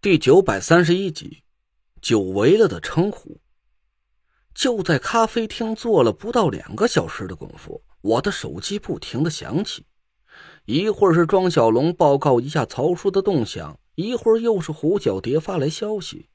[0.00, 1.42] 第九百三十一集，
[2.00, 3.40] 久违了的称呼。
[4.54, 9.86] 就在咖啡厅坐了不到两个小时的功夫，我的手机不停的响起，
[10.66, 16.28] 一会儿是庄小龙报告一下曹叔的动向，一会儿又是胡小蝶发来消息，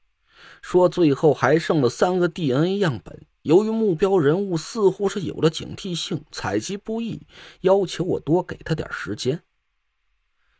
[0.60, 7.26] 说最后还剩了三个 DNA 样本，由于目标人物似乎是有了警惕性，采集不易，
[7.62, 9.42] 要求我多给他点时间。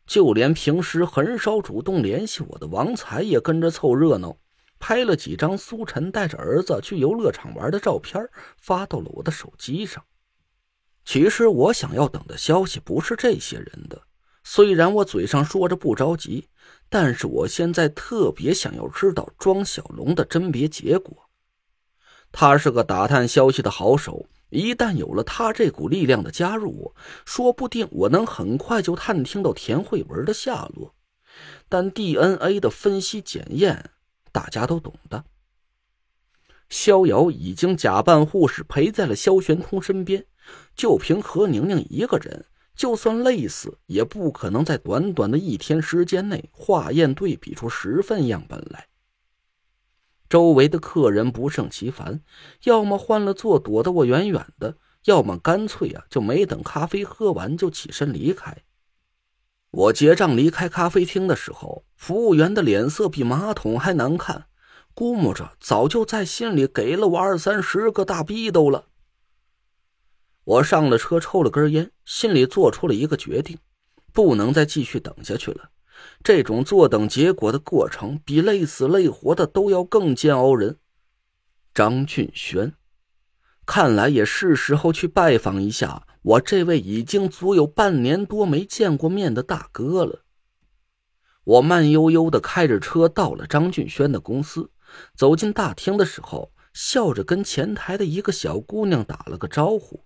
[0.07, 4.37] 就连平时很少主动联系我的王才也跟着凑热闹，
[4.79, 10.05] 拍了几张苏晨带着儿子去游乐场玩的照片，发到了我的手机上。
[11.05, 14.03] 其实我想要等的消息不是这些人的，
[14.43, 16.49] 虽然我嘴上说着不着急，
[16.89, 21.29] 但是我现在特别想要知道庄小龙的甄别结果。
[22.31, 24.27] 他是个打探消息的好手。
[24.55, 26.95] 一旦有了他这股力量的加入，
[27.25, 30.95] 说不定我能很快就探听到田慧文的下落。
[31.69, 33.91] 但 DNA 的分析检验，
[34.31, 35.25] 大家都懂的。
[36.69, 40.25] 逍遥已经假扮护士陪在了萧玄通身边，
[40.77, 42.47] 就凭何宁宁一个人，
[42.77, 48.87] 就算累死，也不可能在短短的一天时间内化验对比出十份样本来。
[50.35, 52.21] 周围的客人不胜其烦，
[52.65, 58.65] 要么换了座躲得我远远的，要么干脆啊就没等咖啡喝完就起身离开。
[59.71, 64.47] 我结账离开咖啡厅的时候，服务员的脸色比马桶还难看，
[64.93, 68.87] 估摸着早就在心里给了我二三十个大逼兜了。
[70.43, 73.57] 我上了车，抽了根烟，心里做出了一个决定，
[74.13, 75.71] 不能再继续等下去了。
[76.23, 80.79] 这种坐等结果的过程，比累死累活的都要更煎熬人。
[81.75, 82.75] 张俊轩，
[83.67, 90.21] 看来也是时候去拜访一下我这位已经足有半年多没见过面的大哥了。
[91.45, 94.71] 我慢悠悠的开着车到了张俊轩的公司，
[95.15, 100.05] 走进大厅的时候，笑着跟前台的一个小姑娘打了个招呼。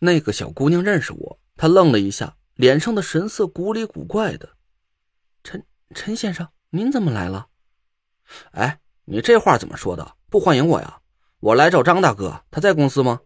[0.00, 4.50] 那个小姑娘认识我，她愣了一下，脸上的神色古里古怪的。
[5.92, 7.48] 陈先生，您怎么来了？
[8.52, 10.16] 哎，你这话怎么说的？
[10.30, 11.00] 不欢迎我呀？
[11.40, 13.22] 我来找张大哥，他在公司吗？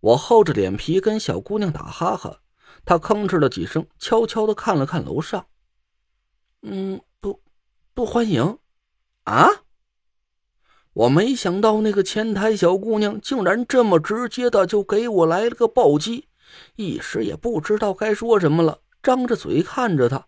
[0.00, 2.40] 我厚着脸皮跟小姑娘打哈哈，
[2.84, 5.46] 她吭哧了几声，悄悄的看了看楼上。
[6.60, 7.42] 嗯，不，
[7.94, 8.58] 不欢迎。
[9.24, 9.48] 啊！
[10.92, 16.28] 我没想到那个前台小姑娘竟然这么直接的就给我来了个暴击，
[16.74, 20.26] 一时也不知道该说什么了，张着嘴看着她。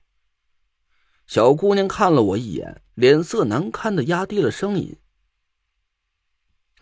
[1.27, 4.99] 小姑娘看了我一眼，脸色难堪的压低了声音：“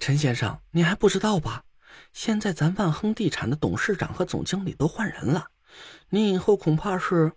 [0.01, 1.65] 陈先生，你还不知道吧？
[2.13, 5.49] 现在咱万亨地产的董事长和总经理都换人了，
[6.09, 7.33] 你以后恐怕是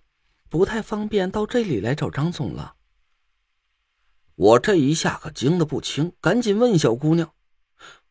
[0.49, 2.75] 不太方便到这里来找张总了。”
[4.35, 7.33] 我这一下可惊得不轻，赶紧问小姑娘：“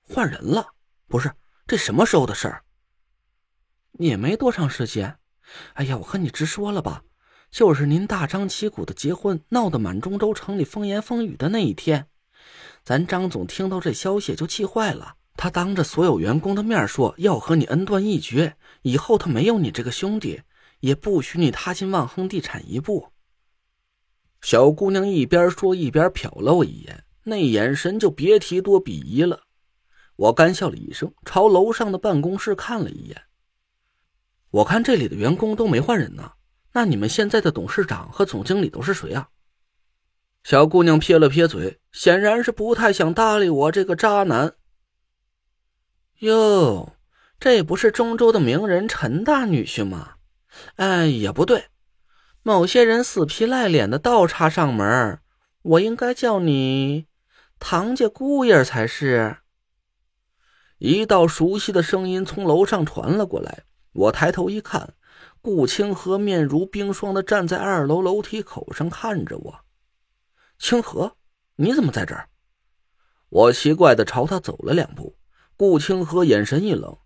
[0.00, 0.75] 换人了？
[1.09, 1.34] 不是，
[1.66, 2.65] 这什么时候的事儿？
[3.99, 5.19] 也没多长时间。
[5.75, 7.03] 哎呀，我和你直说了吧。”
[7.54, 12.09] 就是您大张旗鼓的结婚闹得满中州城里风言风语的那一天，
[12.82, 20.42] 咱张总听到这消息就气坏了，他当着所有员工的面说要和你恩断义绝，以后他没有你这个兄弟，
[20.81, 23.12] 也不许你踏进万亨地产一步。
[24.41, 29.42] 小姑娘一边说一边瞟了我一眼，那眼神就别提多鄙夷了。
[30.16, 33.22] 我干笑了一声，朝楼上的办公室看了一眼，
[34.50, 36.32] 我看这里的员工都没换人呢。
[36.75, 39.29] 那你们现在的董事长和总经理都是谁啊？
[40.43, 44.55] 小姑娘撇了撇嘴，显然是不太想搭理我这个渣男。
[46.19, 46.97] 哟，
[47.39, 50.17] 这不是中州的名人陈大女婿吗？
[50.77, 51.67] 哎，也不对，
[52.43, 55.21] 某些人死皮赖脸的倒插上门，
[55.63, 57.07] 我应该叫你
[57.59, 59.39] 唐家姑爷才是。
[60.79, 64.95] 一道熟悉的声音从楼上传了过来，我抬头一看。
[65.44, 69.60] 顾清河面如冰霜的站在二楼楼梯口上看着我，
[70.59, 71.19] 清河，
[71.57, 72.30] 你怎么在这儿？
[73.28, 75.19] 我奇怪的朝他走了两步。
[75.54, 76.97] 顾清河眼神一冷：“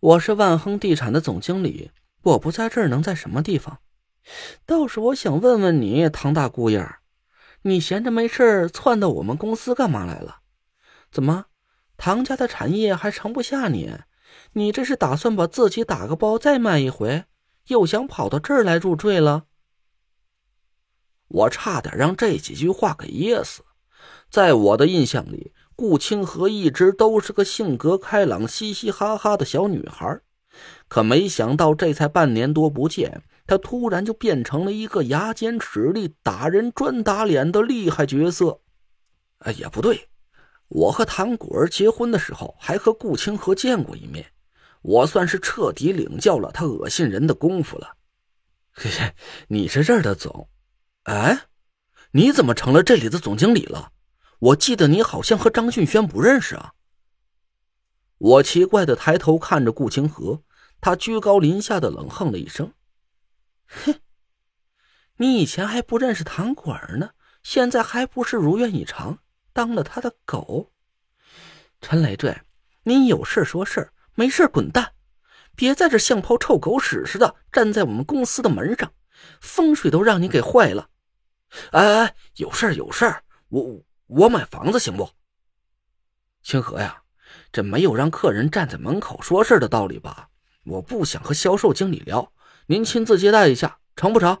[0.00, 1.92] 我是万亨地产的总经理，
[2.22, 3.78] 我不在这儿能在什么地方？
[4.66, 6.84] 倒是我想问问你，唐大姑爷，
[7.62, 10.40] 你闲着没事窜到我们公司干嘛来了？
[11.12, 11.44] 怎么，
[11.96, 13.96] 唐家的产业还盛不下你？”
[14.52, 17.24] 你这是打算把自己打个包再卖一回，
[17.68, 19.44] 又想跑到这儿来入赘了？
[21.28, 23.62] 我差点让这几句话给噎死。
[24.30, 30.20] 在我的印象里，顾清河一直都是个性格开朗、嘻嘻哈哈的小女孩，
[30.88, 38.60] 可没想到这才半年多不见，他突然就变成了一个牙尖齿利、打人专打脸的厉害角色。
[39.38, 40.08] 哎，也不对，
[40.68, 44.32] 我和唐果儿结婚的时候还和顾清河见过一面，
[44.82, 47.96] 我算是彻底领教了他恶心人的功夫了。
[48.72, 49.14] 嘿嘿，
[49.48, 50.48] 你是这儿的总？
[51.04, 51.46] 哎，
[52.10, 53.92] 你怎么成了这里的总经理了？
[54.38, 56.74] 我记得你好像和张俊轩不认识啊。
[58.18, 60.42] 我奇怪的抬头看着顾清河，
[60.80, 62.72] 他居高临下的冷哼了一声
[63.66, 63.94] ：“哼，
[65.16, 67.10] 你以前还不认识唐果儿呢，
[67.42, 69.18] 现在还不是如愿以偿，
[69.56, 70.70] 当了他的狗？
[71.80, 72.42] 陈累赘，
[72.82, 74.92] 你有事说事没事滚蛋，
[75.54, 78.92] 别在这像泡臭狗屎似的站在我们公司的门上，
[79.40, 80.90] 风水都让你给坏了。
[81.72, 85.10] 哎哎，有事有事我。”我买房子行不？
[86.40, 87.02] 清河呀，
[87.50, 90.28] 这没有让客人站在门口说事的道理吧？
[90.64, 92.32] 我不想和销售经理聊，
[92.66, 94.40] 您亲自接待一下，成不成？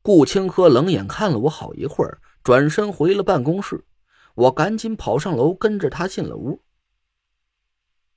[0.00, 3.84] 顾清河冷眼看了我好一会儿，转身回了办公室。
[4.34, 6.62] 我赶紧跑上楼，跟着他进了屋。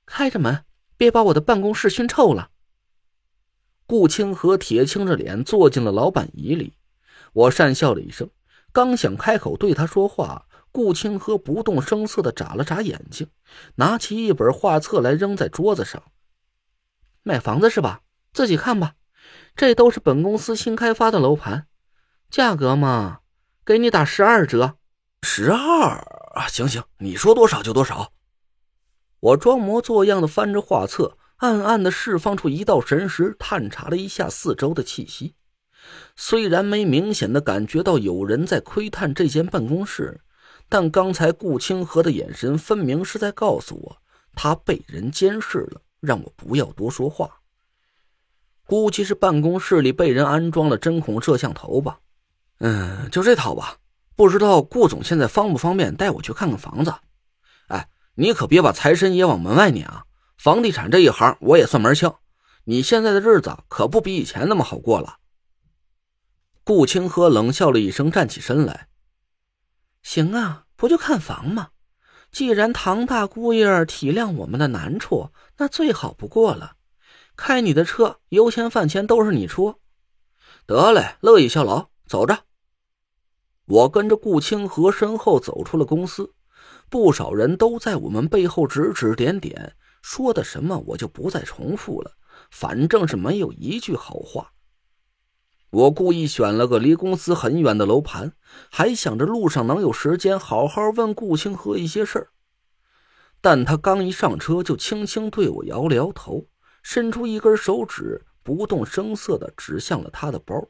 [0.06, 0.64] 开着门，
[0.96, 2.50] 别把我的办公室熏臭了。
[3.86, 6.74] 顾清河铁青着脸坐进了老板椅里，
[7.32, 8.30] 我讪笑了一声。
[8.72, 13.28] 刚想开口对他说话，顾清河不动声色的眨了眨眼睛，
[13.76, 16.02] 拿起一本画册来扔在桌子上。
[17.22, 18.02] 买房子是吧？
[18.32, 18.94] 自己看吧，
[19.54, 21.66] 这都是本公司新开发的楼盘，
[22.30, 23.20] 价格嘛，
[23.66, 24.76] 给你打十二折。
[25.22, 25.98] 十二
[26.36, 26.46] 啊？
[26.46, 28.12] 行行，你说多少就多少。
[29.18, 35.34] 我装模作样的翻着画册，暗暗的释放出一道神识，探查了一下四周的气息。
[36.14, 40.20] 虽然没明显的感觉到有人在窥探这间办公室，
[40.68, 43.96] 但刚才顾清河的眼神分明是在告诉我，
[44.36, 47.40] 他被人监视了，让我不要多说话。
[48.64, 51.98] 估计是办公室里被人安装了针孔摄像头吧。
[52.58, 53.78] 嗯，就这套吧。
[54.14, 56.94] 不知道顾总现在方不方便带我去看看房子？
[57.68, 60.04] 哎，你可别把财神爷往门外撵啊！
[60.38, 62.12] 房地产这一行我也算门清，
[62.64, 65.18] 你现在的日子可不比以前那么好过了。
[66.64, 68.88] 顾清河冷笑了一声，站起身来。
[70.02, 71.68] 行啊，不就看房吗？
[72.32, 76.76] 既然唐大姑爷体谅我们的难处，那最好不过了。
[77.36, 79.80] 开你的车，油钱饭钱都是你出。
[80.66, 82.44] 得嘞，乐意效劳，走着。
[83.66, 86.34] 我跟着顾清河身后走出了公司，
[86.88, 92.12] 不少人都在我们背后指指点点，说的什么我就不再重复了。
[92.50, 94.52] 反正是没有一句好话。
[95.70, 98.34] 我故意选了个离公司很远的楼盘，
[98.70, 102.28] 还想着路上能有时间好好问顾清河一些事儿。
[103.40, 106.46] 但他刚一上车，就轻轻对我摇了摇头，
[106.82, 110.68] 伸出一根手指，不动声色的指向了他的包。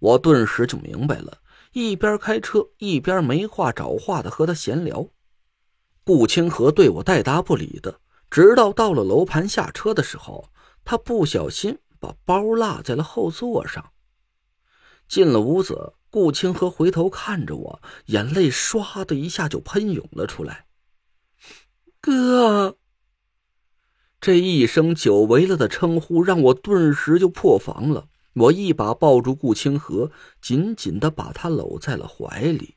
[0.00, 1.38] 我顿时就明白了，
[1.72, 5.08] 一边开车一边没话找话的和他闲聊。
[6.04, 10.50] 顾清河对我带答不理的，直到到了楼盘下车的时候，
[10.84, 11.78] 他不小心。
[12.00, 13.92] 把包落在了后座上。
[15.06, 20.64] 进了屋子，顾清河回头看着我，眼泪唰的一下就喷涌了出来。
[22.00, 22.78] 哥，
[24.18, 28.08] 这一声久违了的称呼让我顿时就破防了。
[28.40, 30.10] 我一把抱住顾清河，
[30.40, 32.76] 紧紧的把他搂在了怀里。